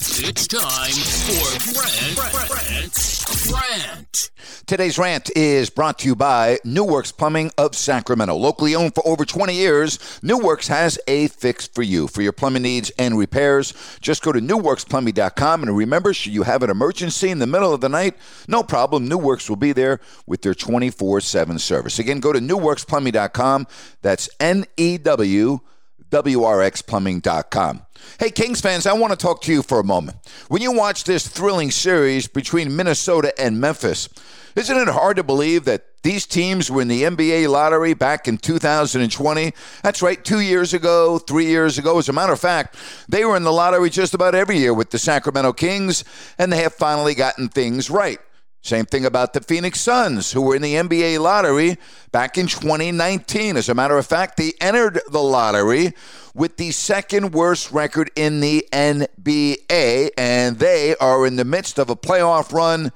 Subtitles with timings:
[0.00, 4.30] It's time for Grant, Grant, Grant.
[4.64, 8.36] Today's rant is brought to you by New Works Plumbing of Sacramento.
[8.36, 12.06] Locally owned for over 20 years, New Works has a fix for you.
[12.06, 16.62] For your plumbing needs and repairs, just go to newwrxplumbing.com and remember, should you have
[16.62, 19.08] an emergency in the middle of the night, no problem.
[19.08, 21.98] New Works will be there with their 24 7 service.
[21.98, 23.66] Again, go to newwrxplumbing.com.
[24.02, 25.58] That's N E W
[26.10, 27.82] WRXplumbing.com.
[28.18, 30.16] Hey, Kings fans, I want to talk to you for a moment.
[30.48, 34.08] When you watch this thrilling series between Minnesota and Memphis,
[34.56, 38.38] isn't it hard to believe that these teams were in the NBA lottery back in
[38.38, 39.52] 2020?
[39.82, 41.98] That's right, two years ago, three years ago.
[41.98, 42.76] As a matter of fact,
[43.08, 46.04] they were in the lottery just about every year with the Sacramento Kings,
[46.38, 48.20] and they have finally gotten things right.
[48.60, 51.78] Same thing about the Phoenix Suns, who were in the NBA lottery
[52.10, 53.56] back in 2019.
[53.56, 55.94] As a matter of fact, they entered the lottery
[56.34, 61.88] with the second worst record in the NBA, and they are in the midst of
[61.88, 62.92] a playoff run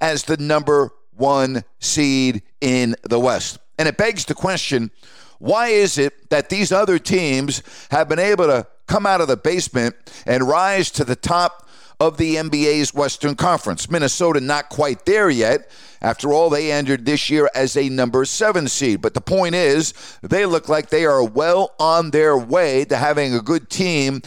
[0.00, 3.58] as the number one seed in the West.
[3.78, 4.90] And it begs the question
[5.38, 9.36] why is it that these other teams have been able to come out of the
[9.36, 9.94] basement
[10.26, 11.63] and rise to the top
[12.04, 13.90] of the NBA's Western Conference.
[13.90, 15.70] Minnesota not quite there yet.
[16.02, 19.00] After all, they entered this year as a number seven seed.
[19.00, 23.34] But the point is, they look like they are well on their way to having
[23.34, 24.20] a good team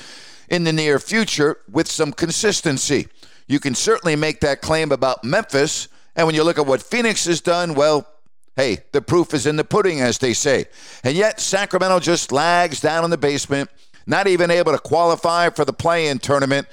[0.50, 3.10] in the near future with some consistency.
[3.46, 5.88] You can certainly make that claim about Memphis.
[6.16, 8.08] And when you look at what Phoenix has done, well,
[8.56, 10.66] hey, the proof is in the pudding, as they say.
[11.04, 13.70] And yet, Sacramento just lags down in the basement,
[14.08, 16.68] not even able to qualify for the play in tournament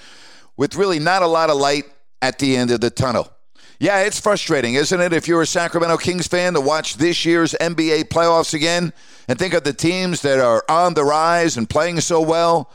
[0.56, 1.84] with really not a lot of light
[2.22, 3.30] at the end of the tunnel.
[3.80, 7.54] Yeah, it's frustrating, isn't it, if you're a Sacramento Kings fan to watch this year's
[7.60, 8.92] NBA playoffs again
[9.28, 12.70] and think of the teams that are on the rise and playing so well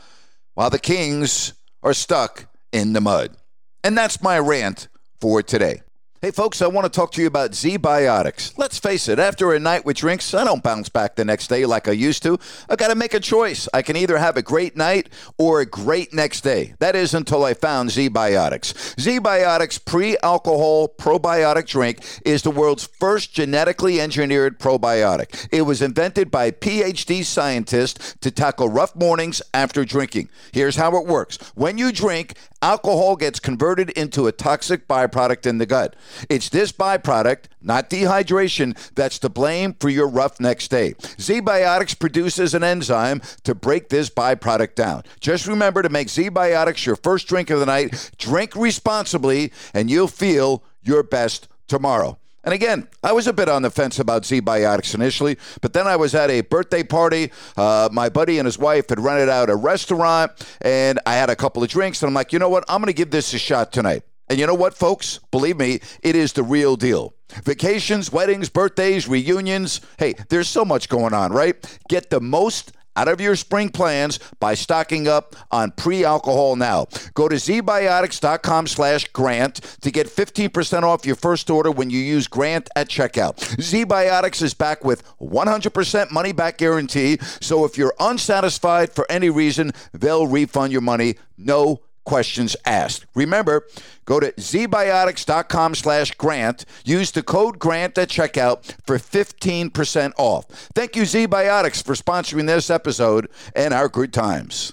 [0.54, 3.34] while the Kings are stuck in the mud.
[3.82, 4.88] And that's my rant
[5.20, 5.80] for today.
[6.22, 8.58] Hey, folks, I want to talk to you about ZBiotics.
[8.58, 11.64] Let's face it, after a night with drinks, I don't bounce back the next day
[11.64, 12.38] like I used to.
[12.68, 13.70] I got to make a choice.
[13.72, 16.74] I can either have a great night or a great next day.
[16.78, 18.96] That is until I found ZBiotics.
[18.96, 25.48] ZBiotics pre alcohol probiotic drink is the world's first genetically engineered probiotic.
[25.50, 30.28] It was invented by PhD scientists to tackle rough mornings after drinking.
[30.52, 35.56] Here's how it works when you drink, alcohol gets converted into a toxic byproduct in
[35.56, 35.96] the gut.
[36.28, 40.94] It's this byproduct, not dehydration, that's to blame for your rough next day.
[40.94, 45.04] ZBiotics produces an enzyme to break this byproduct down.
[45.20, 48.10] Just remember to make ZBiotics your first drink of the night.
[48.18, 52.18] Drink responsibly, and you'll feel your best tomorrow.
[52.42, 55.96] And again, I was a bit on the fence about ZBiotics initially, but then I
[55.96, 57.32] was at a birthday party.
[57.54, 60.32] Uh, my buddy and his wife had rented out a restaurant,
[60.62, 62.64] and I had a couple of drinks, and I'm like, you know what?
[62.66, 64.04] I'm going to give this a shot tonight.
[64.30, 65.18] And you know what, folks?
[65.32, 67.14] Believe me, it is the real deal.
[67.42, 69.80] Vacations, weddings, birthdays, reunions.
[69.98, 71.56] Hey, there's so much going on, right?
[71.88, 76.86] Get the most out of your spring plans by stocking up on pre-alcohol now.
[77.14, 82.28] Go to zbiotics.com slash grant to get 15% off your first order when you use
[82.28, 83.36] grant at checkout.
[83.56, 87.18] ZBiotics is back with 100% money back guarantee.
[87.40, 91.16] So if you're unsatisfied for any reason, they'll refund your money.
[91.36, 93.06] No questions asked.
[93.14, 93.66] Remember,
[94.04, 96.64] go to zbiotics.com slash grant.
[96.84, 100.46] Use the code grant at checkout for 15% off.
[100.74, 104.72] Thank you, ZBiotics, for sponsoring this episode and our good times.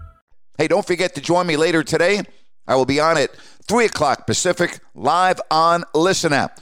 [0.61, 2.21] Hey, don't forget to join me later today.
[2.67, 3.35] I will be on at
[3.67, 6.61] 3 o'clock Pacific, live on Listen App.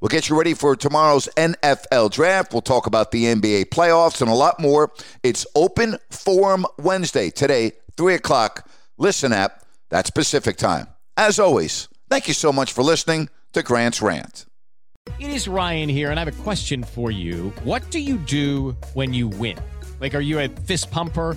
[0.00, 2.52] We'll get you ready for tomorrow's NFL draft.
[2.52, 4.90] We'll talk about the NBA playoffs and a lot more.
[5.22, 8.68] It's Open Forum Wednesday today, 3 o'clock.
[8.98, 9.62] Listen App.
[9.90, 10.88] That's Pacific time.
[11.16, 14.44] As always, thank you so much for listening to Grant's Rant.
[15.20, 17.52] It is Ryan here, and I have a question for you.
[17.62, 19.56] What do you do when you win?
[20.00, 21.36] Like, are you a fist pumper?